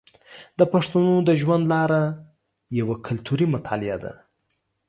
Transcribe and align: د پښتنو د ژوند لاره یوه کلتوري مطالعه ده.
د 0.59 0.61
پښتنو 0.73 1.13
د 1.27 1.29
ژوند 1.41 1.63
لاره 1.73 2.01
یوه 2.79 2.95
کلتوري 3.07 3.47
مطالعه 3.55 3.97
ده. 4.03 4.13